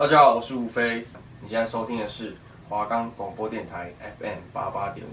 [0.00, 1.06] 大家好，我是吴飞。
[1.42, 2.34] 你现在收听的是
[2.70, 5.10] 华冈广播电台 FM 八八点五。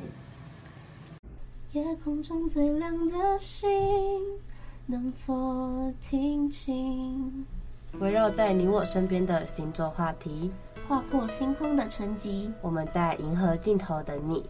[1.77, 3.69] 夜空中最亮的星，
[4.85, 7.45] 能否听清？
[7.99, 10.49] 围绕在你我身边的星座话题，
[10.87, 12.49] 划破星空的沉寂。
[12.61, 14.49] 我们在银河尽头等你。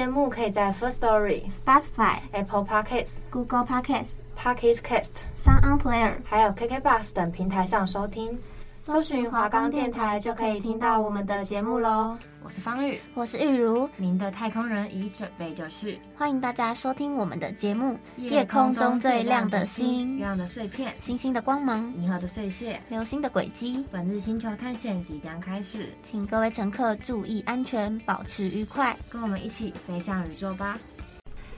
[0.00, 8.38] 节目可以在 First Story、Spotify、Apple Podcasts、Google Podcasts、Pocket Cast、Sound On Player，还有 KK Bus 等平台上收听。
[8.82, 12.16] 搜寻华冈电台就可以听到我们的节目喽。
[12.42, 16.00] 我是方玉，我是玉如，您的太空人已准备就绪。
[16.16, 23.84] 欢迎大家收听我们的节目《夜空中最亮的星》，月亮的碎片，星星的光芒，银河的碎屑，流星的轨迹。
[23.92, 30.78] 本日星球探险即将开始，请各位乘客注意安全，保持愉快，跟我们一起飞向宇宙吧。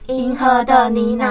[0.07, 1.25] 银河的呢喃。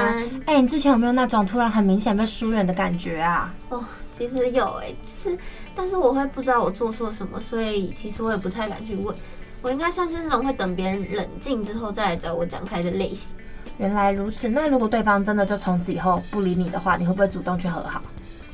[0.46, 3.54] 哎、欸，你之前有没有那种突然很明显被疏远的感觉啊？
[3.68, 3.84] 哦，
[4.16, 5.38] 其实有哎、欸，就是。
[5.74, 9.14] 但是我会不知道我做错什么，所以其实我也不太敢去问。
[9.62, 13.34] 我应该算是那种会等别人冷静之后再来找我讲开的类型。
[13.78, 18.02] 原来如此，那如果对方真的就从此以后不理你的话，你会不会主动去和好？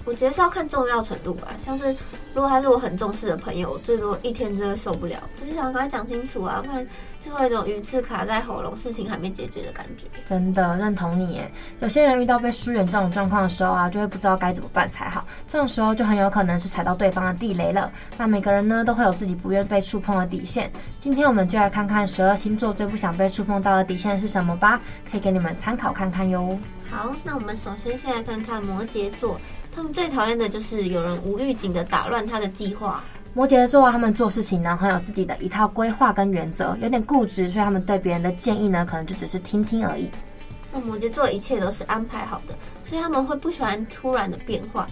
[0.09, 1.95] 我觉得是要看重要程度吧，像是
[2.33, 6.87] 如果他是我很重视的朋友，我最多一天就会受不了，就是想跟他讲清楚啊，不然
[7.21, 10.07] 就会有一种鱼刺卡在喉咙，事情还没解决的感觉。
[10.25, 17.93] 真的认同你耶，有些人遇到被疏远这种状况的时候啊，就会不知道该怎么办才好，这种时候就很有可能是踩到对方的地雷了。
[18.17, 26.59] 那每个人呢都会有自己不愿被触碰的底线，今天我们就来看看十二星座最不想被触碰到的底线是什么吧，可以给你们参考看看哟。
[26.91, 29.39] 好，那我们首先先来看看摩羯座。
[29.79, 33.05] 他们最讨厌的就是有人无预警的打乱他的计划。
[33.33, 40.11] 摩羯座啊，他们做事情呢，很有自己的一套规划跟原则，有点固执，所以他们对别人的建议呢，可能就只是听听而已。
[40.73, 44.85] 那摩羯座一切都是安排好的，所以他们会不喜欢突然的变化。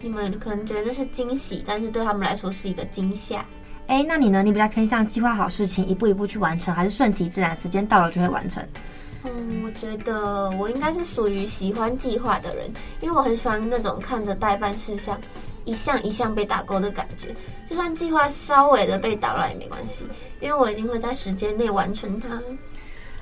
[0.00, 3.44] 你们可能觉得是惊喜，但是对他们来说是一个惊吓。
[3.88, 4.42] 哎，那你呢？
[4.42, 8.66] 你比较偏向计划好事情，一步一步去完成，还是顺其自然，时间到了就会完成？
[9.24, 15.20] 嗯，我觉得我应该是属于喜欢计划的人，因为我很喜欢那种看着待办事项
[15.64, 17.28] 一项一项被打勾的感觉，
[17.68, 20.04] 就算计划稍微的被打乱也没关系，
[20.40, 22.40] 因为我一定会在时间内完成它。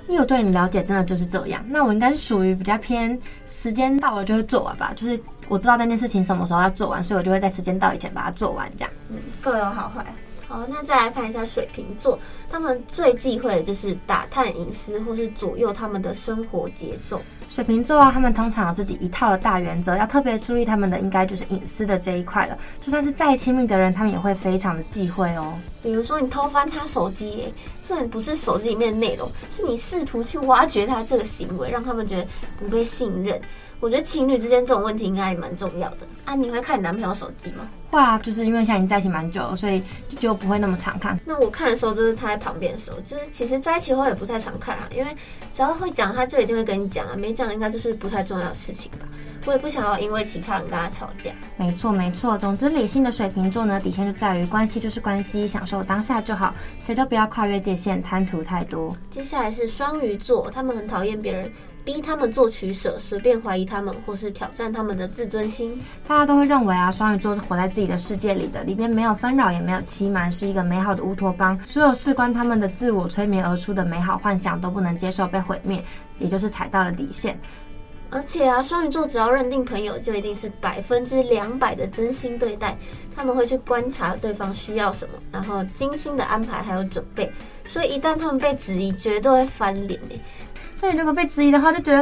[0.06, 8.90] 因为我对你了解真的就是这样，那我应该是属于比较偏时间到了就会做完吧，就是我知道那件事情什么时候要做完，所以我就会在时间到以前把它做完，这样。
[9.10, 10.06] 嗯，各有好坏。
[10.48, 12.18] 好，那再来看一下水瓶座，
[12.50, 17.20] 他们最忌讳的就是打探隐私或是左右他们的生活节奏。
[17.50, 22.56] 水瓶座啊，他们通常有自己一套的大原则，要特别注意他们的应该就是隐私的这一块了。
[22.80, 25.52] 就算是再亲密的人，他们也会非常的忌讳哦。
[25.82, 32.26] 比如说你偷翻他手机，哎，这不是手机里面的内容，是你试图去挖掘他这个行为，让他们觉得
[32.58, 33.38] 不被信任。
[33.80, 36.34] 我觉得情侣之间这种问题应该也蛮重要的啊！
[36.34, 37.68] 你会看你男朋友手机吗？
[37.90, 39.82] 会啊，就是因为像你在一起蛮久了，所以
[40.18, 41.18] 就不会那么常看。
[41.24, 45.16] 那我看的时候就是他在旁边的时候，就是其实在一起后也不太常看啊，因为
[45.54, 49.08] 只要会讲，他就一定会跟你讲啊，没讲应该就是不太重要的事情吧。
[49.46, 51.30] 我也不想要因为其他人跟他吵架。
[51.56, 58.94] 没错没错，总之理性的水瓶座呢，底线就在于关系就是关系，享受当下就好，谁都不要跨越界限，贪图太多。
[59.08, 61.50] 接下来是双鱼座，他们很讨厌别人
[61.88, 65.82] 逼他们做取舍，随便怀疑他们，或是挑战他们的自尊心。
[66.06, 71.58] 大家都会认为啊，双鱼座是活在自己的世界里的，里边没有纷扰，也没有欺瞒，是一个美好的乌托邦。
[71.66, 75.82] 所有事关他们的自我催眠而出的美好幻想，都不能接受被毁灭，
[76.18, 77.40] 也就是踩到了底线。
[78.10, 82.74] 而且啊，双鱼座只要认定朋友，就一定是百分之两百的真心对待。
[83.14, 87.30] 他们会去观察对方需要什么，然后精心的安排还有准备。
[87.66, 90.18] 所以一旦他们被质疑，绝对会翻脸诶。
[90.78, 91.98] 所以如果被质疑的话，就觉得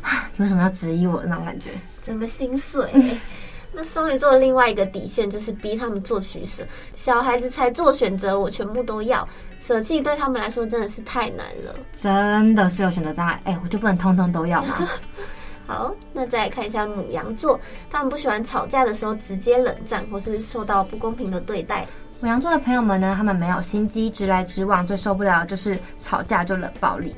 [0.00, 1.70] 啊，你为什么要质疑我那种感觉，
[2.04, 2.88] 整个心碎。
[3.74, 6.62] 那双鱼座的另外一个底线就是逼他们做取舍，
[6.94, 9.26] 小孩子才做选择，我全部都要，
[9.60, 13.40] 舍弃对他们来说真的是太难了，真的是有选择障碍。
[13.42, 14.88] 哎，我就不能通通都要吗？
[15.66, 17.58] 好，那再来看一下母羊座，
[17.90, 21.84] 他们不喜欢吵架的时候直接冷战，或是受到不公平的对待。
[22.20, 27.12] 母羊座的朋友们呢，他们没有心机，直来直往，最受不了的就是吵架就冷暴力。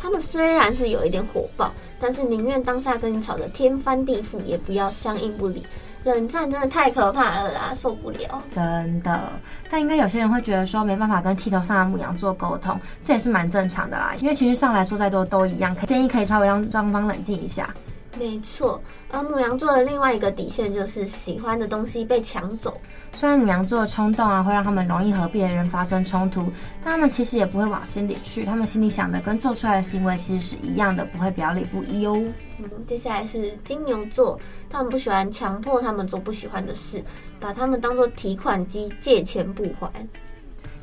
[0.00, 1.70] 他们虽然是有一点火爆，
[2.00, 5.66] 但是宁愿当下跟你吵得天翻地覆，也不要相应不理。
[6.04, 8.42] 冷战真的太可怕了啦，受不了。
[8.50, 9.30] 真的，
[9.68, 14.14] 但应该有些人会觉得说没办法跟气头上的母羊做沟通，这也是蛮正常的啦。
[14.22, 17.68] 因为情绪上来说再多都一样，建议可以稍微让双方冷静一下。
[18.18, 18.80] 没错，
[19.10, 22.78] 而母羊座的另外一个底线就是喜欢的东西被抢走。
[23.12, 26.50] 虽然母羊座的冲动啊会让他们容易和别人发生冲突，
[26.82, 28.44] 但他们其实也不会往心里去。
[28.44, 32.20] 他们心里想的跟做出来的行为其实是一样的，不会表里不一哦。
[32.58, 37.02] 嗯，接下来是金牛座，他们不喜欢强迫他们做不喜欢的事，
[37.38, 39.88] 把他们当做提款机，借钱不还。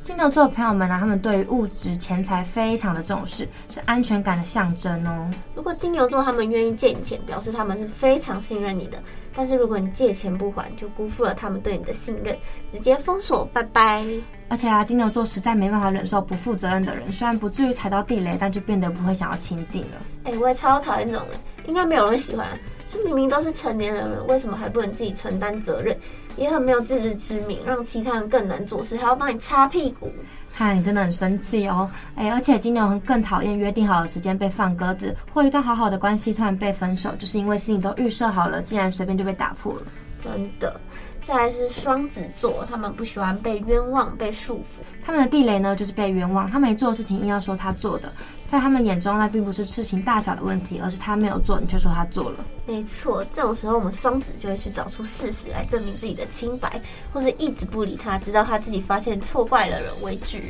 [0.08, 5.30] 金牛座的朋友们呢、啊，他们对于物质钱财非常的重视，是安全感的象征哦。
[5.54, 8.98] 如果金牛座他们愿意借你钱，表示他们是非常信任你的。
[9.36, 12.34] 但是如果你借钱不还，就辜负了他们对你的信任，
[12.72, 14.02] 直接封锁，拜拜。
[14.48, 19.98] 而且啊，金牛座实在没办法忍受不负责任的人，虽然不至于踩到地雷，但就变得不会想要亲近了。
[20.24, 22.48] 哎、欸，我也超讨厌这种人，应该没有人喜欢。
[22.90, 25.96] 就明明都是成年人了，为什么还不能自己承担责任？
[26.36, 30.10] 也很没有自知之明，让其他人更难做事，还要帮你擦屁股。
[30.54, 31.90] 看你真的很生气哦！
[32.14, 39.82] 哎，而且金牛更讨厌约定好的时间被放鸽子，或一段好好的关系突然被分手，就是因为心里都预设好了，竟然随便就被打破了。
[40.20, 40.80] 真的。
[41.22, 44.80] 再来是双子座，他们不喜欢被冤枉、被束缚。
[45.04, 46.50] 他们的地雷呢，就是被冤枉。
[46.50, 48.10] 他没做的事情硬要说他做的，
[48.50, 52.44] 在他们眼中，那并不是事情大小的问题，而是他没有做，你却说他做了。
[52.66, 56.80] 没错，这种时候我们双子就会去找出事实来证明自己的清白，
[57.12, 60.40] 或者一直不理他，直到他自己发现错怪了人为止。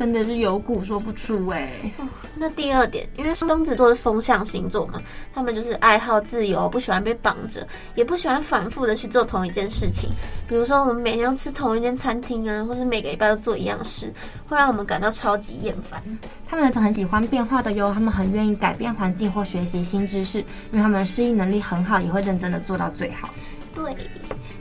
[0.00, 2.08] 真的是有苦说不出哎、欸哦。
[2.34, 4.98] 那第二点，因为双子座是风象星座嘛，
[5.34, 10.08] 他们就是爱好自由，不喜欢被绑着，也不喜欢反复的去做同一件事情。
[10.48, 14.10] 比如说，我们每天都吃同一间餐厅啊，或是每个礼拜都做一样事，
[14.48, 16.02] 会让我们感到超级厌烦。
[16.48, 23.28] 他们很喜欢变化的哟，他们很愿意改变环境或学习新知识，因为他们适应能力很好，也会认真的做到最好。
[23.74, 23.94] 对，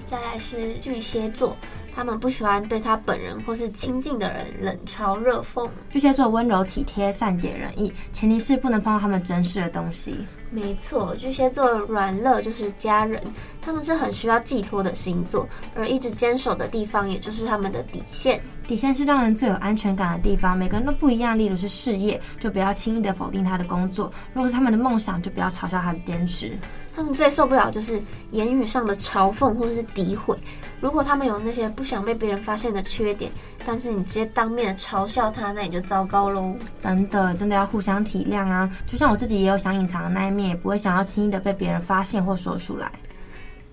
[0.06, 1.56] 再来是巨蟹座。
[2.00, 5.70] 他们不喜欢对他本人或是亲近的人冷嘲热讽。
[5.90, 10.16] 巨蟹座温柔体贴、善解人意，前提是不能碰到他们珍视的东西。
[10.50, 13.22] 没错，巨蟹座软肋就是家人，
[13.62, 18.42] 他们是很需要寄托的星座，而一直坚守的地方，也就是他们的底线。
[18.70, 20.56] 底线是让人最有安全感的地方。
[20.56, 26.56] 每个人都不一样，例如是事业，就不要轻易的否定他的工作；如果是他们的梦想，就不要嘲笑他的坚持。
[26.96, 28.00] 他们最受不了就是
[28.30, 30.38] 言语上的嘲讽或是诋毁。
[30.80, 33.32] 如果他们有那些不想被别人发现的缺点，
[33.66, 36.54] 但是你直接当面的嘲笑他，那你就糟糕喽。
[36.78, 38.70] 真的，真的要互相体谅啊！
[38.86, 42.92] 就像我自己也有想隐藏的那一面，也不会想要轻易的被别人发现或说出来。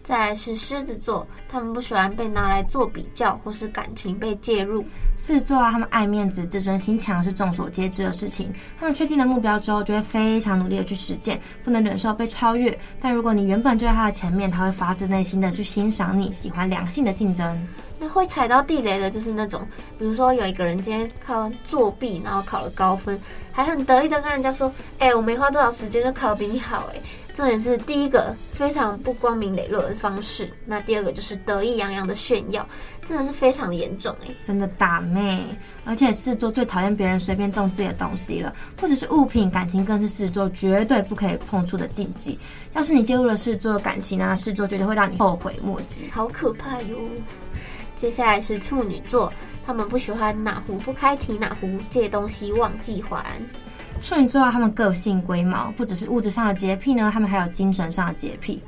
[0.07, 4.85] 再来是狮子座，他们不喜欢被拿来做比较，或是感情被介入。
[5.17, 8.55] 狮子座啊，他们爱面子、自尊心强是众所皆知的事情。
[8.79, 12.79] 他们确定了目标之后，就会非常努力的去实践，不能忍受被超越。
[13.01, 17.67] 但如果你原本就在他的前面，他会发自内心的去欣赏你，喜欢良性的竞争。
[17.99, 19.67] 那会踩到地雷的，就是那种，
[19.99, 23.21] 比如说有一个人今天靠作弊，然后考了高分，
[23.51, 27.01] 还很得意的跟人家说：“哎、欸，我没花多少时间就考比你好。”哎。
[27.37, 32.67] 重点是第一个非常不光明磊落的方式，那第二个就是得意洋洋的炫耀，
[33.05, 35.45] 真的是非常的严重哎，真的打妹。
[35.85, 42.39] 而且狮子座最讨厌别人随便动自己的东西了，或者是物品，感情更是狮子座绝对不可以碰触的禁忌。
[42.73, 46.97] 要是你介入了狮子座的感情啊，狮子座绝对会让你后悔莫及，好可怕哟。
[47.97, 49.31] 接下来是处女座，
[49.67, 53.39] 他们不喜欢哪壶不开提哪壶，借东西忘记还。
[54.01, 58.63] 处女座，他们个性龟毛，不只是物质上的洁癖呢，他们还有精神上的洁癖。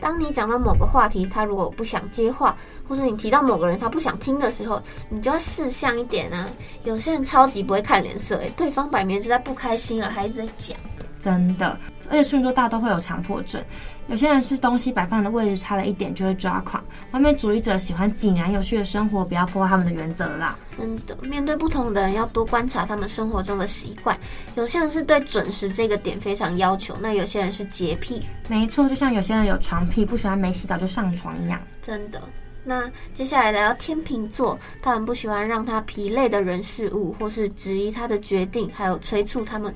[0.00, 2.56] 当你讲到某个话题，他如果不想接话，
[2.86, 6.48] 或是你提到某个人他不想听的时候，你就要识相一点啊。
[6.84, 10.76] 有些人超级不会看脸色，诶，对方摆明就在不开心了，还一直在讲。
[11.24, 11.78] 真的，
[12.10, 13.62] 而且处女座大都会有强迫症。
[14.08, 16.84] 有些人是东西摆放的位置差了一点就会抓狂。
[17.12, 20.54] 完美主义者喜欢井然有序的生活，不要破坏他们的原则啦。
[20.76, 24.14] 真的，面对不同的人要多观察他们生活中的习惯。
[24.54, 28.22] 有些人是对准时这个点非常要求，那有些人是洁癖。
[28.46, 31.58] 没错，就像有些人有床癖，不喜欢没洗澡就上床一样。
[31.80, 32.20] 真的。
[32.62, 39.74] 那接下来来到天秤座，他们不喜欢让他疲累的人事物，或是质疑他的决定，还有催促他们。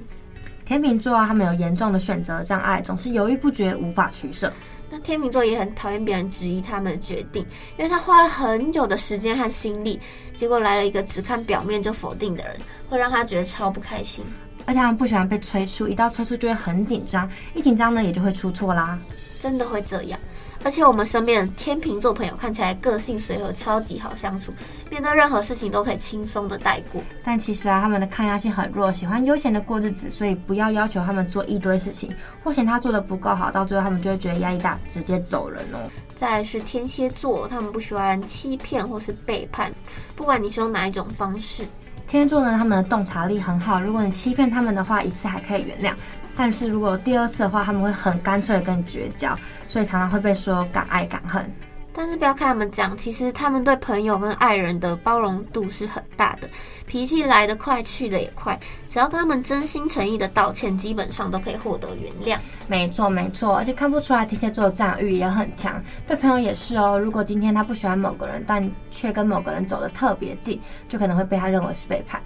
[0.69, 4.53] 天秤座啊，他们有严重的选择障碍，总是犹豫不决，无法取舍。
[4.91, 7.43] 那天秤座也很讨厌别人质疑他们的决定，
[7.79, 9.99] 因为他花了很久的时间和心力，
[10.35, 14.23] 结果来了一个只看表面就否定的人，会让他觉得超不开心。
[14.67, 18.99] 而且他们不喜欢被催促，一到催促就会很紧张，一紧张呢也就会出错啦。
[19.41, 20.21] 真的会这样。
[20.65, 24.53] 而且我们身边的天秤座朋友看起来个性随和，超级好相处，
[24.91, 27.01] 面对任何事情都可以轻松的带过。
[27.23, 32.13] 但其实啊，他们的抗压性很弱，喜欢悠闲的过日子，所以不要要求他们做一堆事情，
[32.43, 35.79] 或嫌他做的不够好，到最后他们就会觉得压力大，直接走人哦。
[36.17, 39.73] 再来是天蝎座，他们不喜欢欺骗或是背叛，
[40.17, 41.65] 不管你是用哪一种方式。
[42.09, 45.95] 天蝎座呢，他们的洞察力很好，如果你欺骗他们的话，一次还可以原谅。
[46.39, 51.45] 但是如果第二次的话，他们会很干脆的跟你绝交，所以常常会被说敢爱敢恨。
[51.93, 56.49] 但是不要看他们讲，其实他们对朋友跟爱人的包容度是很大的，
[56.87, 58.57] 脾气来得快，去得也快。
[58.89, 62.41] 只要跟他们真心诚意的道歉，基本上都可以获得原谅。
[62.69, 66.97] 没错没错，而且看不出来天蝎座的占有欲也很强，对朋友也是哦。
[66.97, 72.23] 如果今天他不喜欢某个人，但却跟某个人走得特别近，就可能会被他认为是背叛。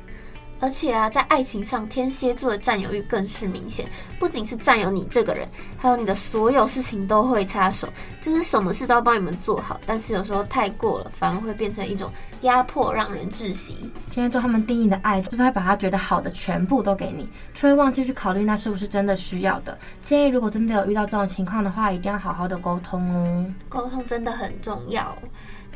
[0.62, 3.84] 而且啊，在爱情上，天蝎座的占有欲更是明显。
[4.20, 7.88] 不仅是占有你这个人，还有你的所有事情都会插手，
[8.20, 9.80] 就是什么事都要帮你们做好。
[9.84, 12.08] 但是有时候太过了，反而会变成一种
[12.42, 13.74] 压迫，让人窒息。
[14.08, 19.76] 天蝎座他们定义的爱，就是会把他觉得好的全部都给你，却会忘记去考虑那是不是真的需要的。
[20.00, 23.52] 建议如果真的有遇到这种情况的话，一定要好好的沟通哦。
[23.68, 25.18] 沟通真的很重要。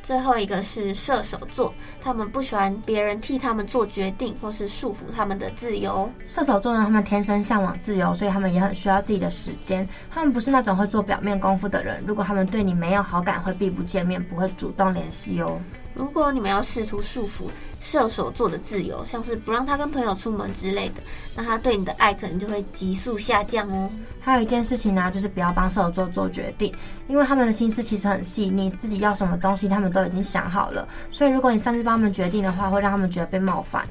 [0.06, 6.08] 最后一个是射手座，他们不喜欢别人替他们做决定，或是束缚他们的自由。
[6.24, 9.84] 射手座呢，他们天生向往自由，所以他们也很需要自己的时间。
[10.08, 12.04] 他们不是那种会做表面功夫的人。
[12.06, 15.60] 如果他们对你没有好感，会避不见面，不会主动联系哦。
[15.96, 17.48] 如果你们要试图束缚
[17.80, 21.02] 射手座的自由，像是不让他跟朋友出门之类的，
[21.34, 23.90] 那他对你的爱可能就会急速下降哦。
[24.20, 26.70] 还有一件事情呢、啊，就是不要帮射手座做决定，
[27.08, 30.86] 因为他们的心思其实很细腻，自己要什么东西他们都已经想好了。
[31.10, 33.86] 所以如果你擅自帮他们决定的话，会让他们觉得被冒犯。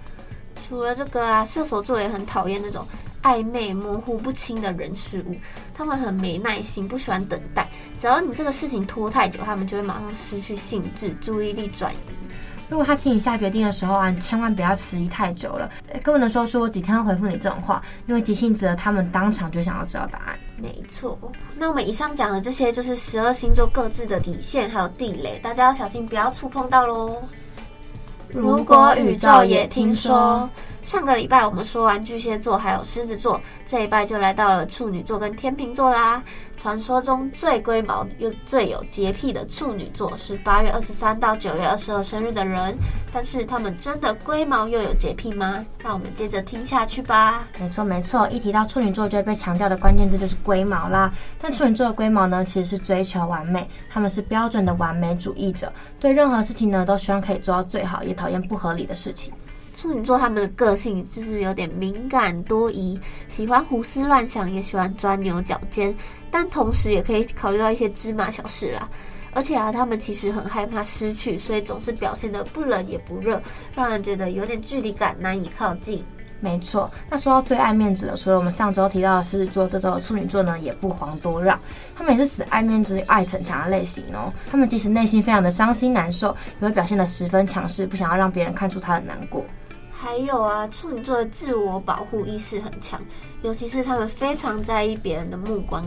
[0.68, 2.86] 除了这个啊，射手座也很讨厌那种
[3.26, 5.36] 暧昧模糊不清的人事物，
[5.74, 7.68] 他们很没耐心，不喜欢等待。
[8.00, 11.98] 只要你这个事情拖太久，他们就会马上失去兴致，注意力转移。
[12.70, 15.72] 如果他请你下决定的时候啊，你千万不要迟疑太久了，
[16.04, 20.38] 更不能说说我几天要回复你这种话，因为急性子的他们当场就想要知道答案。
[20.58, 21.18] 没错，
[21.58, 27.22] 那我们以上讲的这些就是十二星座各自的底线还有地雷，大家要小心不要触碰到喽。
[28.30, 30.48] 如果宇宙也听说。
[30.86, 36.22] 上个礼拜我们说完巨蟹座还有狮子座，这一拜就来到了处女座跟天秤座啦。
[36.58, 42.78] 传说中最龟毛又最有洁癖的处女座是八月二十三到九月二十二生日的人，
[43.12, 45.66] 但是他们真的龟毛又有洁癖吗？
[45.80, 47.48] 让我们接着听下去吧。
[47.60, 51.12] 没错没错，一提到处女座就会被强调的关键字就是龟毛啦。
[51.42, 59.34] 但处女座的龟毛呢，其实是追求完美，他们是标准的完美主义者，对任何事情呢都希望可以做到最好，也讨厌不合理的事情。
[59.76, 65.94] 处女座他们的个性就是有点敏感多疑，喜欢胡思乱想，也喜欢钻牛角尖，
[66.32, 68.90] 但同时也可以考虑到一些芝麻小事啦。
[69.34, 73.42] 而且啊，他们其实很害怕失去，所以总是表现得不冷也不热，
[73.76, 76.02] 让人觉得有点距离感，难以靠近。
[76.40, 81.60] 没错，那说到最爱面子的，除了我们上周提到的狮子座，这周的处女座呢也不遑多让。
[81.98, 84.32] 他们也是死爱面子、爱逞强的类型哦。
[84.50, 89.44] 他们即使内心非常的伤心难受，也会表现得十分强势，不想要让别人看出他的难过。
[90.06, 93.02] 还有啊，处女座的自我保护意识很强，
[93.42, 95.84] 尤其是他们非常在意别人的目光。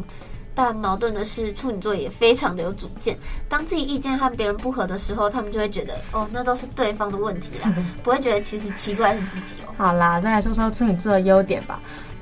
[0.56, 3.16] 但矛盾的是，处女座也非常的有主见。
[3.48, 7.72] 当自己意见和别人不合的时候，他们就会觉得，哦，那都是对方的问题啦，
[8.02, 9.72] 不会觉得其实奇怪是自己哦。
[9.78, 11.78] 好啦，再来说说处女座的优点吧。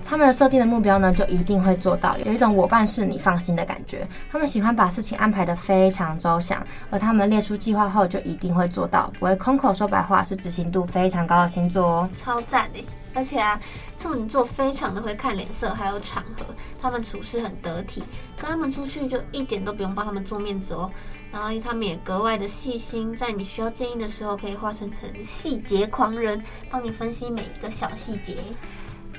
[0.09, 4.07] 他们的设定的目标呢，就一定会做到，有一种我办事你放心的感觉。
[4.31, 12.09] 他们喜欢把事情安排得非常周详，而他们列出计划后就一定会做到，不会空口说白话，是执行度非常高的星座哦。
[12.15, 12.85] 超赞诶！
[13.15, 13.61] 而且啊，
[13.99, 16.47] 处女座非常的会看脸色，还有场合，
[16.81, 18.01] 他们处事很得体，
[18.41, 20.89] 跟他们出去就一点都不用帮他们做面子哦。
[21.33, 28.37] 然后他们也格外的细心，在你需要建议的时候，可以化身成细节狂人，帮你分析每一个小细节。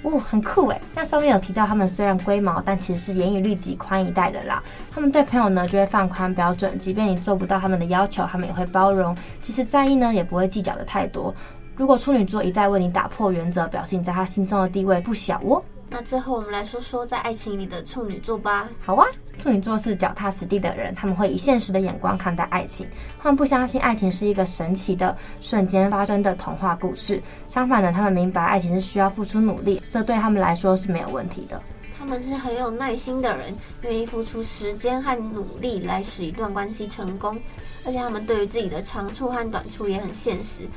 [0.03, 0.81] 哦，很酷诶。
[0.93, 4.61] 那上面有提到，他们虽然龟毛，但其实是严以律己、宽以待人啦。
[4.91, 9.15] 他们对朋友呢，就会放宽标准，即便你做不到他们的要求，他们也会包容。
[9.41, 11.33] 其实在意呢，也不会计较的太多。
[11.75, 15.61] 如果处女座一再为你打破原则，表示你在他心中的地位不小哦。
[15.89, 18.67] 那最后我们来说说在爱情里的处女座吧。
[18.83, 19.05] 好啊，
[19.37, 22.87] 处女座是脚踏实地的人，他们会以现实的眼光看待爱情，
[23.21, 27.21] 他们不相信爱情是一个神奇的瞬间发生的童话故事。
[27.47, 31.61] 相反的，他们明白爱情是需要付出努力，这对他们来说是没有问题的。
[31.99, 37.37] 他们是很有耐心的人，愿意付出时间和努力来使一段关系成功，
[37.85, 40.67] 而且他们对于自己的长处和短处也很现实。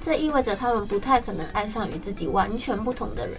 [0.00, 3.36] 这意味着他们不太可能爱上与自己完全不同的人。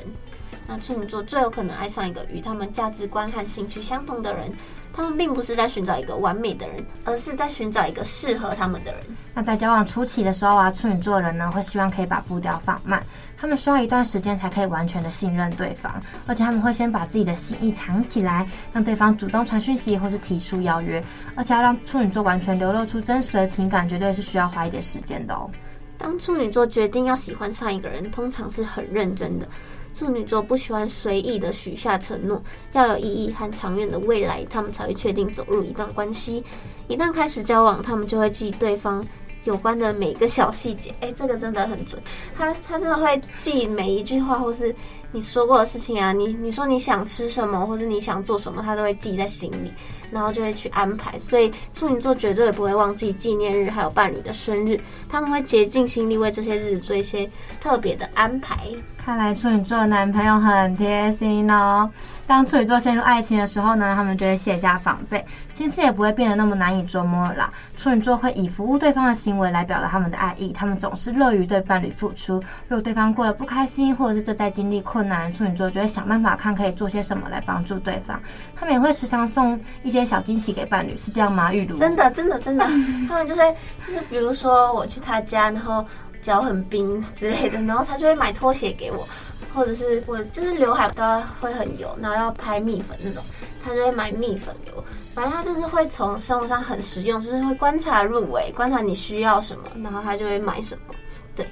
[0.67, 4.51] 那处女座最有可能爱上一个与他们价值观和兴趣相同的人，
[4.93, 9.03] 他们并不是在寻找一个完美的人，而是在寻找一个适合他们的人。
[9.33, 13.03] 那在交往初期的时候啊，处女座的人呢会希望可以把步调放慢，
[13.37, 21.03] 他们需要一段时间才可以完全的信任对方，而且他们会先把自己的心意藏起来，让对方主动传讯息或是提出邀约，
[21.35, 25.49] 而且要让处女座完全流露出真实的情感，绝对是需要花一点时间的哦。
[25.97, 29.47] 当处女座决定要喜欢上一个人，通常是很认真的。
[29.93, 32.41] 处女座不喜欢随意的许下承诺，
[32.73, 36.43] 要有意义和长远的未来，他们才会确定走入一段关系。
[36.87, 39.05] 一旦开始交往，他们就会记对方
[39.43, 40.93] 有关的每个小细节。
[41.01, 42.01] 哎，这个真的很准，
[42.37, 44.73] 他他真的会记每一句话，或是
[45.11, 49.71] 你说过的事情啊，你你说你想吃什么，或是你想做什么，他都会记在心里。
[50.11, 58.57] 然后就会去安排，所以处女座绝对不会忘记纪念日，还有伴侣的生日，他们会竭尽心力为这些日子做一些特别的安排。
[59.03, 61.89] 看来处女座的男朋友很贴心哦。
[62.27, 67.51] 当处女座陷入爱情的时候呢，他们就会卸下防备，心思也不会变得那么难以捉摸了啦。
[67.75, 72.35] 处女座会以服务对方的行为来表达他们的爱意，他们总是乐于对伴侣付出。
[72.67, 78.21] 如果对方过得不开心，或者是正在经历困难，处女座就会想办法看可以做些什么来帮助对方。
[78.55, 81.53] 他们也会时常送一些小惊喜给伴侣，是这样吗？
[81.53, 82.65] 玉茹，真的，真的，真的，
[83.07, 83.55] 他们就会
[83.85, 85.85] 就是比如说我去他家，然后。
[86.21, 89.07] 脚很冰之类的，然后他就会买拖鞋给我，
[89.55, 91.03] 或者是我就是刘海都
[91.39, 93.23] 会很油，然后要拍蜜粉那种，
[93.65, 94.83] 他就会买蜜粉给我。
[95.15, 100.93] 反正他就是会从生活上很实用，就是会观察入微，观察你需要什么，然后他就会买什么。
[101.35, 101.43] 对，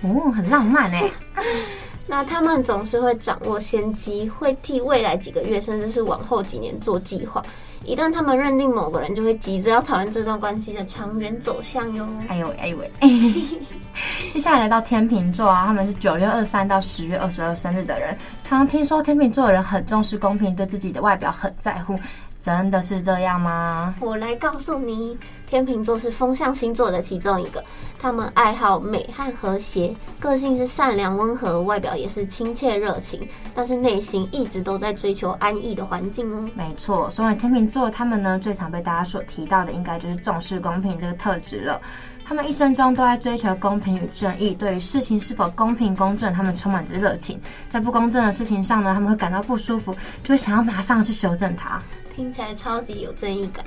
[0.00, 1.10] 哦，很浪漫哎。
[2.08, 7.44] 那他们总是会掌握先机，会替未来几个月甚至是往后几年做计划。
[7.84, 12.08] 一旦他们认定某个人，就会急着要讨论这段关系的长远走向哟。
[12.28, 12.78] 哎呦哎呦！
[14.32, 18.16] 接下来来到天秤座啊，他们是九月二三到十月二十二生日的人。
[18.42, 21.98] 常常听说天秤座的人很重视公平，对自己的外表很在乎。
[22.44, 23.94] 真的是这样吗？
[24.00, 27.64] 我来告诉你，天秤座是风象星座的其中一个，
[27.98, 36.46] 他们爱好美和和谐，个性是善良温和，外表也是亲切热情，但是内心一直都在追求安逸的环境哦。
[36.54, 41.80] 没错，身为天秤座，他们呢最常被大家所提到的，应该就是重视公平这个特质了。
[42.26, 47.40] 他们一生中都在追求公平与正义，对于事情是否公平公正，他们充满着热情。
[47.70, 51.80] 在不公正的事情上呢，他们会感到不舒服，就会想要马上去修正它。
[52.14, 53.64] 听起来超级有正义感，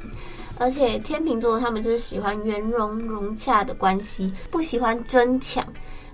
[0.58, 5.66] 而且天秤座他们就是喜欢圆融融洽的关系，不喜欢争抢，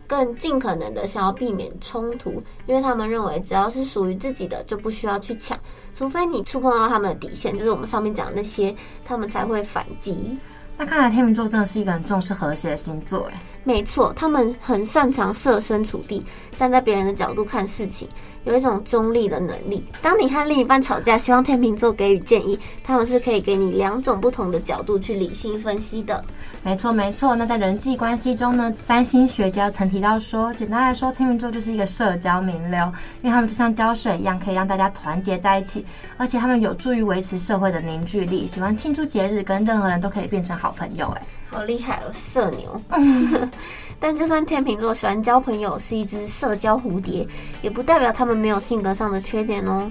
[0.08, 5.58] 更尽可能的想要避免冲突，因为他们认为只要是属于自己的就不需要去抢，
[5.94, 10.38] 除非你触碰到他们的底线，就是我们上面讲的那些，他们才会反击。
[10.76, 18.08] 那看来天秤座真的是一个很重视和谐的星座，哎，没错，他们很擅长设身处地，站在别人的角度看事情。
[18.46, 19.84] 有一种中立的能力。
[20.02, 26.24] 当你和另一半吵架，希望天秤座给予建议，他们是可以给你两种不同的角度去理性分析的。
[26.64, 27.36] 没错，没错。
[27.36, 32.80] 那在人际关系中呢，占星学家曾提到说，简单来说，天秤座就是一个社交名流，
[33.22, 35.86] 因为他们就像胶水一样，可以让大家团结在一起，
[36.18, 41.08] 而且他们有助于维持社会的凝聚力，喜欢庆祝节日，跟任何人都可以变成好朋友。
[41.18, 42.82] 哎，好厉害哦，社牛。
[44.04, 47.26] 但就算天秤座喜欢交朋友，是一只社交蝴蝶，
[47.62, 49.90] 也不代表他们没有性格上的缺点哦。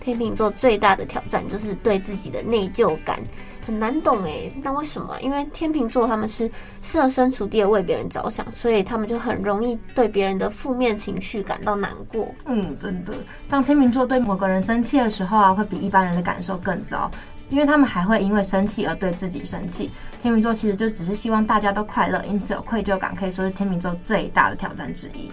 [0.00, 3.20] 天秤座最大的挑战就是对自己的内疚感，
[3.64, 4.52] 很难懂诶。
[4.64, 5.16] 那为什么？
[5.20, 6.50] 因为天秤座他们是
[6.82, 12.26] 设身处地的为别人着想，所以他们就很容易对别人的负面情绪感到难过。
[12.46, 13.14] 嗯，真的。
[13.48, 17.08] 当天秤座对某个人生气的时候啊，会比一般人的感受更糟。
[17.52, 19.90] 因为他们还会因为生气而对自己生气。
[20.22, 25.30] 天秤座其实就只是希望大家都快乐，因此有愧疚感，可以说是天秤座最大的挑战之一。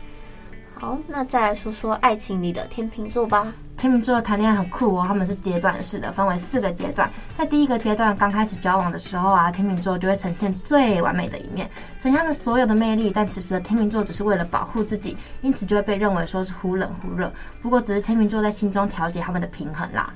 [0.74, 3.48] 好，那再来说说爱情里的天秤座吧。
[3.78, 7.10] 天秤座谈恋爱很酷哦，他们是阶段式的，分为四个阶段。
[7.38, 11.70] 在第一个阶段刚开始交往的时候啊，天秤座就会呈现最完美的一面，
[12.02, 13.10] 呈现他们所有的魅力。
[13.16, 17.32] 但此时的天秤座只是为了保护自己，因此就会被认为说是忽冷忽热。
[17.62, 20.14] 不过只是天秤座在心中调节他们的平衡啦。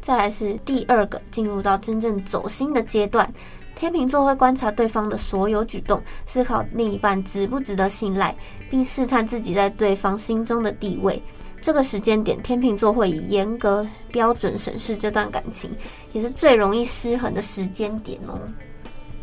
[0.00, 3.30] 再来是第二个进入到真正走心的阶段，
[3.74, 8.34] 天秤座会观察对方的所有举动，思考另一半值不值得信赖，
[8.70, 11.20] 并试探自己在对方心中的地位。
[11.60, 15.70] 这个时间点，天秤座会以严格标准审视这段感情，
[16.12, 18.38] 也是最容易失衡的时间点哦。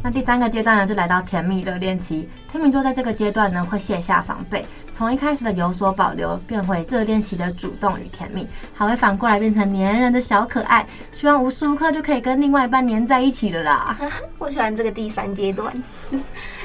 [0.03, 2.27] 那第三个阶段呢，就来到甜蜜热恋期。
[2.51, 13.97] 天秤座在这个阶段呢，会卸下防备，从一开始的有所保留，变回热恋期的主动与甜蜜，还会反过来变成黏人的小可爱，希望无时无刻就可以跟另外一半黏在一起的啦。
[14.37, 15.73] 我喜欢这个第三阶段，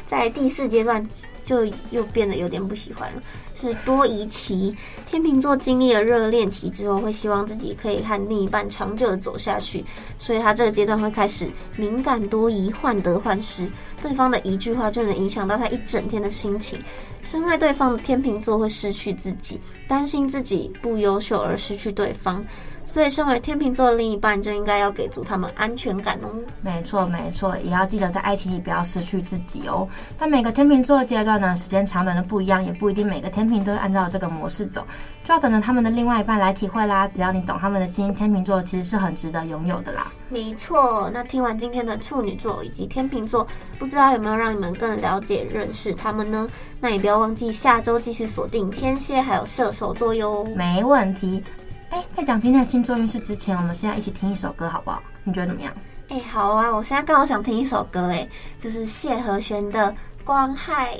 [0.04, 1.06] 在第四阶段。
[1.44, 3.22] 就又变得有点不喜欢了，
[3.60, 4.72] 是多疑期。
[5.04, 9.84] 天秤座经历了热恋期之后，会希望自己可以和另一半长久的走下去，
[10.16, 13.68] 所以他这个阶段会开始敏感多疑、患得患失，
[14.00, 16.78] 对方的一句话就能影响到他一整天的心情。
[17.22, 22.44] 深爱对方的天秤座会失去自己，担心自己不优秀而失去对方。
[22.88, 26.30] 所以身为天秤座的另一半就应该要给足他们安全感哦。
[26.62, 29.86] 没错没错，也要记得在爱情里不要失去自己哦。
[30.18, 34.82] 但每个天秤座的阶段呢，时间长短的不一样，也不一定每个天秤都会按照这个模式走，
[35.22, 37.06] 就要等着他们的另外一半来体会啦。
[37.06, 40.10] 只要你懂他们的心，天秤座其实是很值得拥有的啦。
[40.30, 43.46] 没错，那听完今天的处女座以及天秤座，
[43.78, 46.48] 不知道有没有让你们更了解认识他们呢？
[46.80, 50.42] 那也不要忘记下周继续锁定天蝎还有射手座哟。
[50.56, 51.44] 没问题。
[51.90, 55.02] 哎，在讲今天的星座运势之前，我们现在一起听一首歌好不好？
[55.24, 55.72] 你觉得怎么样？
[56.08, 56.70] 哎，好啊！
[56.74, 59.90] 我现在刚好想听一首歌，哎，就是谢和弦的
[60.24, 60.94] 《光害》。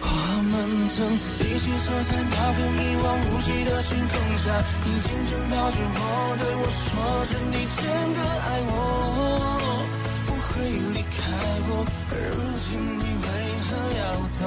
[0.00, 4.50] 我们曾一起坐在那片一望无际的星空下，
[4.84, 6.88] 你紧紧抱着我，对我说
[7.26, 8.72] 着你真的爱我，
[10.26, 10.48] 不会
[10.94, 11.16] 离开
[11.68, 11.70] 我，
[12.10, 13.26] 而如今你为
[13.68, 14.02] 何要
[14.38, 14.42] 走？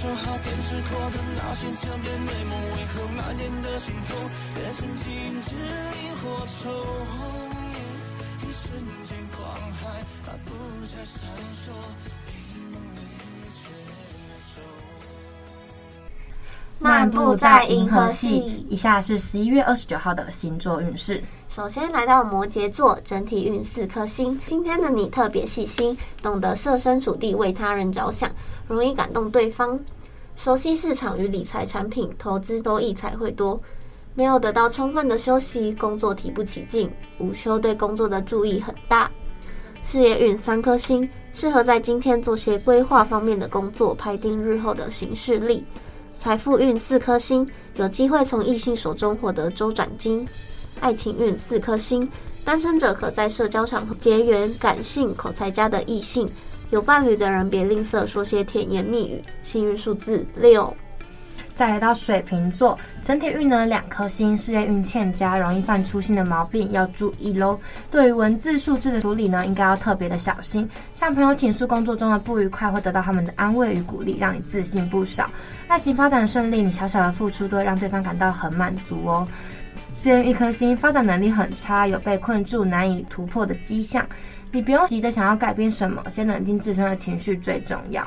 [0.00, 4.16] 说好编织过的那些特别美梦，为何满天的星空
[4.54, 6.70] 变成静止萤火虫？
[8.42, 10.52] 一瞬间光害它不
[10.86, 11.28] 再闪
[11.66, 11.72] 烁。
[16.78, 21.20] 漫步在银河系，以下是十一月二十九号的星座运势。
[21.48, 24.40] 首先来到摩羯座，整体运四颗星。
[24.46, 28.30] 今天的你特别细心，懂得设身处地为他人着想。
[28.68, 29.78] 容易感动对方，
[30.36, 33.60] 熟悉市场与理财产品，投资都益才会多。
[34.14, 39.10] 没有得到充分的休息，工作提不起劲，午休对工作的注意很大。
[39.82, 45.64] 事业运三颗星，适合在今天做些规划方面的工作，排定日后的行事历。
[46.18, 50.26] 财富运四颗星，有机会从异性手中获得周转金。
[50.80, 52.08] 爱情运四颗星，
[52.44, 56.28] 单身者可在社交场合结缘感性、口才佳的异性。
[56.70, 59.22] 有伴侣的人别吝啬说些甜言蜜语。
[59.42, 60.74] 幸运数字六。
[61.54, 67.58] 再来到水瓶座，整体运呢两颗星，事业运欠佳，容易犯粗心的毛病，要注意喽。
[67.90, 70.68] 对于文字数字的处理呢，应该要特别的小心。
[70.94, 75.28] 向朋友倾诉工作中的不愉快，会得到他们的安慰与鼓励，让你自信不少。
[75.66, 79.26] 爱情发展顺利，你小小的付出都会让对方感到很满足哦。
[79.92, 84.06] 事业一颗星，发展能力很差，有被困住难以突破的迹象。
[84.50, 88.06] 你不用急着想要改变什么，先冷静自身的情绪最重要。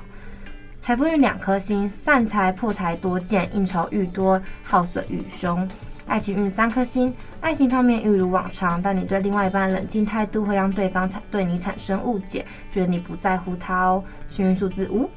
[0.80, 5.68] 财富运两颗星，散财破财多见，应酬愈多，耗损愈凶。
[6.08, 14.04] 爱情运三颗星，爱情方面一如往常，但你对另外一半冷静态度会让对方产对你产生误解，觉得你不在乎他哦。
[14.28, 15.08] 幸运数字五。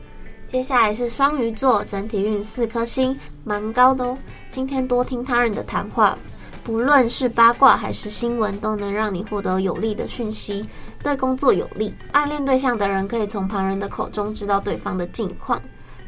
[0.47, 4.17] 接下来是双鱼座，整体运四颗星，蛮高的哦。
[4.51, 6.17] 今天多听他人的谈话。
[6.65, 10.67] 不论是八卦还是新闻，都能让你获得有利的讯息，
[11.03, 11.95] 对工作有利。
[12.13, 15.61] 暗恋对象的人可以从旁人的口中知道对方的近况。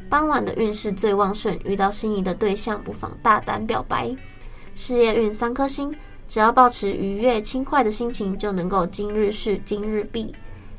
[0.09, 4.17] 傍晚的运势最旺盛，遇到心仪的对象，不妨大胆表白。
[4.75, 5.95] 事业运三颗星，
[6.27, 10.35] 只要保持愉悦轻快的心情，就能够今日事今日毕。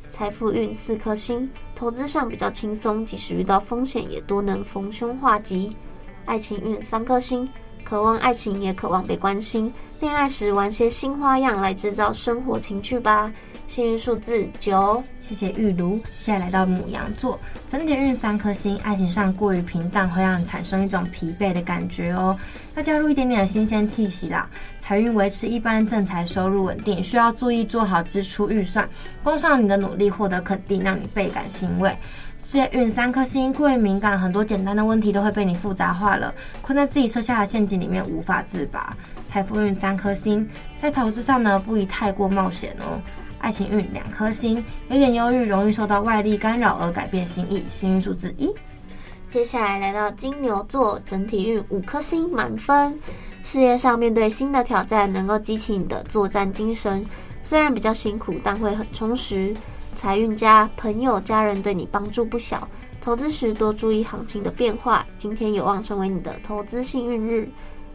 [0.09, 5.75] 财富运四颗星，投资上比较轻松，即使遇到风险，也多能逢凶化吉。
[6.25, 7.47] 爱情运三颗星。
[7.87, 9.73] 渴望爱情，也渴望被关心。
[10.01, 13.31] 恋爱时玩些新花样来制造生活情趣吧。
[13.65, 15.97] 幸运数字九，谢谢玉茹。
[16.19, 22.37] 现在来到牡羊座，整体运三颗星，爱情上过于平淡，会让你产生一种疲惫的感觉哦。
[22.75, 24.49] 要加入一点点的新鲜气息啦。
[24.81, 28.87] 财运维持一般，正财收入稳定，需要注意做好支出预算。
[29.23, 31.97] 工上你的努力获得肯定，让你倍感欣慰。
[32.49, 38.95] 事业运三颗星，过于敏感，很多简单的问题都会被你复杂化了，困在自己设下的陷阱里面无法自拔。
[39.25, 43.01] 财富运三颗星，在投资上呢，不宜太过冒险哦。
[43.39, 47.65] 爱情运两颗星，有点忧郁，容易受到外力干扰而改变心意。
[47.67, 48.49] 幸运数字一。
[49.27, 52.97] 接下来来到金牛座，整体运五颗星，满分。
[53.43, 57.05] 事业上面对新的挑战，能够激起你的作战精神，
[57.43, 59.53] 虽然比较辛苦，但会很充实。
[59.97, 62.69] 财运佳，朋友、家人对你帮助不小。
[63.01, 67.49] 投资时多注意行情的变化，今天有望成为你的投资幸运日。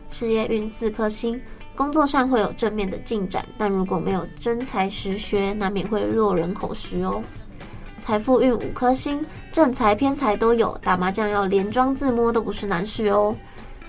[0.08, 1.40] 事业运四颗星，
[1.76, 7.22] 工作上会有正面的进展，但如果没有真才实学，难免会落人口实哦。
[8.00, 13.32] 财富运五颗星，正财偏财都有，打麻将要连庄自摸都不是难事哦。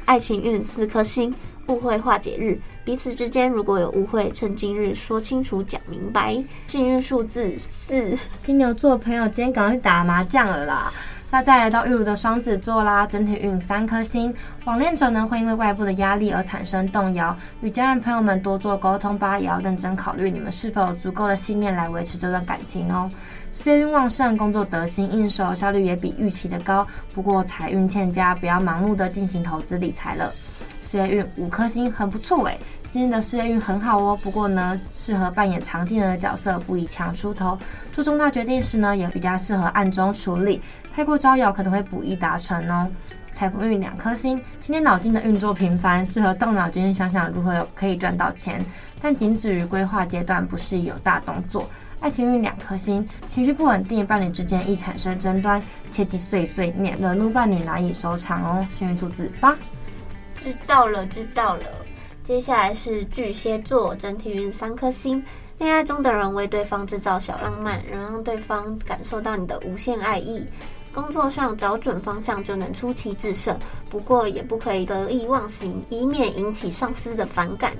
[0.06, 1.34] 爱情运四颗星，
[1.68, 2.60] 误会化解日。
[2.86, 6.36] 彼此之间如果有误会，趁今日说清楚、讲明白。
[6.68, 10.92] 幸运数字四，金牛座朋友今天赶快去打麻将了啦！
[11.32, 14.32] 那再来到玉炉的双子座啦，整体运三颗星。
[14.66, 23.10] 网恋者呢会因为外部的压力而产生动摇，与家人朋友们多做沟通吧，也要认真考虑你们是否有足够的信念来维持这段感情哦。
[23.52, 26.86] 事业运旺盛，工作得心应手，效率也比预期的高。
[27.16, 30.32] 不过财运欠佳，不要盲目的进行投资理财了。
[30.94, 32.56] 事业运五颗星，很不错哎。
[32.88, 37.58] 今天的事业运很好哦，不过呢，适合扮演藏进人的角色，不以强出头。
[37.92, 40.62] 做重大决定时呢，也比较适合暗中处理。
[40.96, 42.88] 太过招摇可能会不易达成哦。
[43.34, 48.64] 财富运两颗星，今天脑筋的运作频繁，适合动脑筋想想如何可以赚到钱，
[49.02, 51.68] 但仅止于规划阶段，不适宜有大动作。
[52.02, 58.68] 爱情运两颗星，情绪不稳定，伴侣之间易产生争端，切忌碎碎念，惹怒伴侣难以收场哦。
[58.70, 59.58] 幸运数字八。
[60.44, 61.64] 知道了，知道了。
[62.22, 65.24] 接下来是巨蟹座，整体运三颗星。
[65.58, 70.46] 恋爱中的人为对方制造小浪漫，能让对方感受到你的无限爱意。
[70.94, 73.58] 工作上找准方向就能出奇制胜，
[73.90, 77.74] 不过也不可以得意忘形，以免引起上司的反感。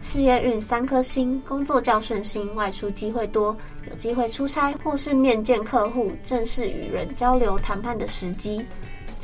[0.00, 3.56] 事业运三颗星，工作较顺心，外出机会多，
[3.90, 8.64] 有机会出差或是面见客户，正是与人交流谈判的时机。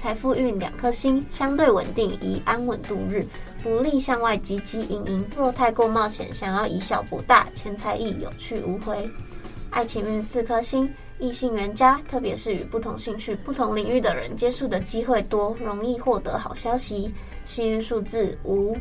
[0.07, 3.27] 财富运两颗星，相对稳定，宜安稳度日，
[3.61, 5.27] 不利向外汲汲营营。
[5.37, 9.11] 若太过冒险，想要以小博大，钱财亦有去无回。
[9.71, 10.88] 爱情运四颗星，
[11.19, 17.12] 异性缘佳，特别是与不同兴趣、不同领域的人接触的机会多，容易获得好消息。
[17.45, 18.77] 幸运数字五。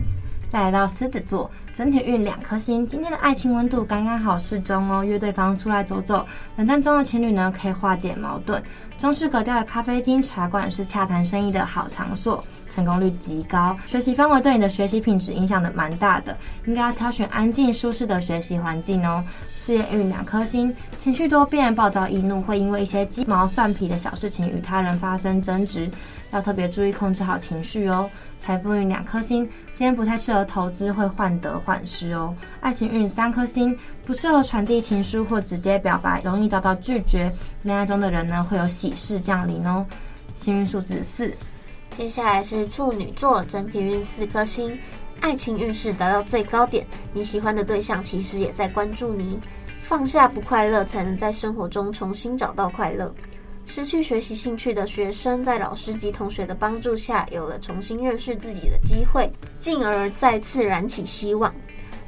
[0.56, 2.88] 再来到狮子座，整体运两颗星。
[2.88, 6.26] 今天的爱情温度刚刚好适中哦，约对方出来走走。
[6.56, 8.64] 冷战中的情侣呢，可以化解矛盾。
[8.98, 12.42] 中式格调的咖啡厅、茶馆是洽谈生意的好场所，
[12.76, 13.78] 成功率极高。
[13.88, 16.36] 学习氛围对你的学习品质影响的蛮大的，
[16.66, 19.24] 应该要挑选安静舒适的学习环境哦。
[19.56, 25.90] 事业运两颗星，情绪多变、暴躁易怒，会因为一些鸡毛蒜皮的小事情与他人发生争执，
[26.32, 28.10] 要特别注意控制好情绪哦。
[28.38, 32.36] 财富运两颗星，今天不太适合投资，会患得患失哦。
[32.60, 37.32] 爱情运三颗星，不适合传递情书或直接表白，容易遭到拒绝。
[37.64, 39.84] 恋爱中的人呢，会有喜事降临哦。
[40.36, 41.34] 幸运数字四。
[41.98, 44.78] 接下来是处女座，整体运四颗星，
[45.22, 49.40] 爱情运势达到最高点，你喜欢的对象其实也在关注你。
[49.80, 53.14] 放下不快乐，才能在生活中重新找到快乐。
[53.66, 61.54] 失去学习兴趣的学生，在老师及同学的帮助下，有了重新认识自己的机会，进而再次燃起希望。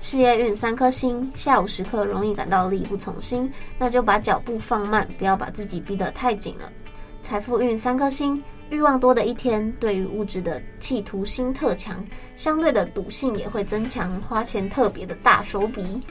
[0.02, 6.70] 事业运三颗星，下午时刻容易感到力不从心，那就把脚步放慢，不要把自己逼得太紧了。
[7.24, 12.04] 财富运三颗星，欲望多的一天，对于物质的企图心特强，
[12.36, 16.02] 相对的赌性也会增强，花钱特别的大手笔。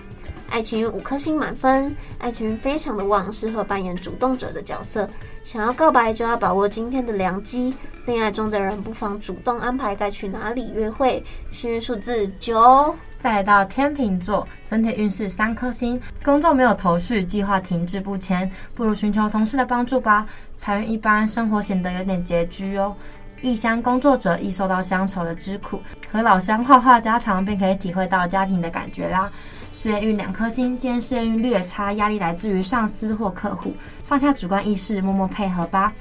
[0.49, 5.09] 爱情运五颗星满分，爱情运非常的旺，适合扮演主动者的角色。
[5.45, 7.75] 想要告白就要把握今天的良机，
[8.07, 11.23] 恋爱中的人不妨主动安排该去哪里约会。
[11.51, 12.95] 幸运数字九。
[13.19, 20.27] 再来到天秤座，整体运势三颗星，工作没有头绪，计划停滞不前，不如寻求同事的帮助吧。
[20.55, 22.95] 财运一般，生活显得有点拮据哦。
[23.43, 29.31] 异乡工作者易受到乡愁的之苦，和老乡话话家常，便可以体会到家庭的感觉啦。
[29.73, 33.75] 事业运两颗星，今天事业运略差，压力来自于上司或客户，
[34.05, 35.93] 放下主观意识，默默配合吧。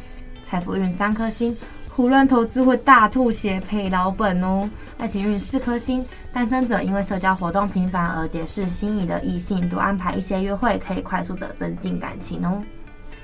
[0.41, 1.55] 财富运三颗星，
[1.95, 4.69] 胡乱投资会大吐血，赔老本哦。
[4.97, 12.61] 爱情运四颗星，单身者因为社交活动频繁而结识心仪的异性，多安排一些约会，可以快速的增进感情哦。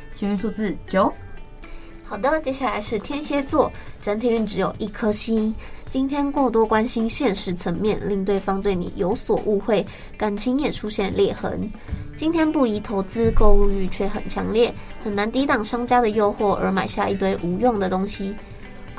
[0.09, 1.11] 幸运数字九。
[2.05, 3.69] 好的，接下来是天蝎座，
[4.01, 5.53] 整体运只有一颗星。
[5.89, 9.85] 今天过多关心现实层面，令对方对你有所误会，
[10.17, 11.69] 感情也出现裂痕。
[12.15, 18.33] 今天不宜投资，购物欲却很强烈，很难抵挡商家的诱惑而买下一堆无用的东西。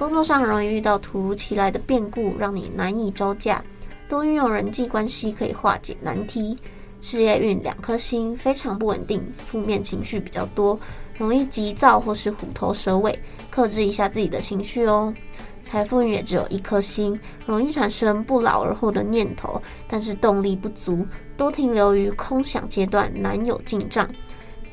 [0.03, 3.62] 工作上容易遇到突如其来的变故，让你难以招架。
[4.09, 6.59] 多运用人际关系可以化解难题。
[7.01, 10.77] 事业运两颗星，非常不稳定，负面情绪比较多。
[11.17, 13.17] 容易急躁或是虎头蛇尾，
[13.49, 15.15] 克制一下自己的情绪哦。
[15.62, 24.09] 财富运也只有一颗星，容易产生不劳而获的念头，但是动力不足，多停留于空想阶段，难有进账。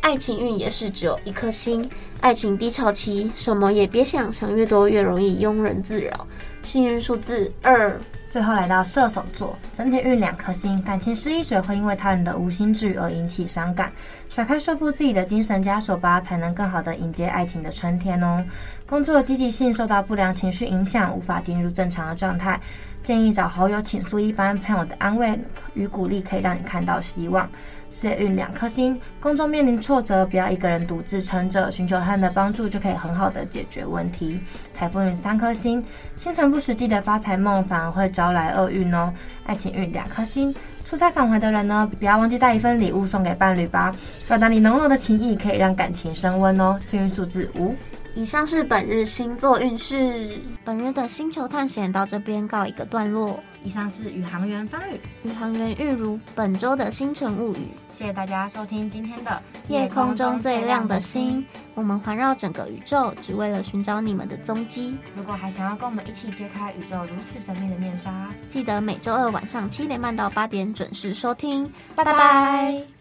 [0.02, 1.88] 爱情运也是只有一颗星，
[2.22, 6.28] 爱情低潮期，什么也别想，想越多越容易庸人自扰。
[6.64, 8.00] 幸运数字二。
[8.30, 13.92] 最后来到射手座，整体运两颗星，感情失意者会因为他人的无心之语而引起伤感，
[14.30, 18.46] 甩开束缚自己的精神枷锁吧，才能更好的迎接爱情的春天哦。
[18.88, 22.60] 工作积极性受到不良情绪影响，无法进入正常的状态，
[23.02, 25.40] 建议找好友倾诉一番，朋友的安慰
[25.74, 27.50] 与鼓励可以让你看到希望。
[27.92, 34.40] 事业运两颗星，工作面临挫折，不要一个人独自撑着，寻求他人的帮助就可以很好的解决问题。
[34.72, 35.84] 财富运三颗星，
[36.16, 39.14] 心存不实际的发财梦反而会招来厄运哦。
[39.46, 40.54] 爱情运两颗星，
[40.84, 43.96] 出差返回的人呢，不要忘记带一份礼物送给伴侣吧，
[44.28, 46.78] 表达你浓浓的情意，可以让感情升温哦。
[46.82, 47.74] 幸运数字五。
[48.16, 53.40] 以上是本日星座运势，本日的星球探险到这边告一个段落。
[53.64, 57.68] 以上是宇航员方宇，宇航员玉如本周的星辰物语。
[57.92, 61.46] 谢谢大家收听今天的夜空中最亮的星。
[61.76, 64.98] 我们环绕整个宇宙，只为了寻找你们的踪迹。
[65.16, 71.70] 如果还想要跟我们一起揭开宇宙如此神秘的面纱，记得每周二晚上七点半到八点准时收听。
[71.96, 72.99] 拜拜。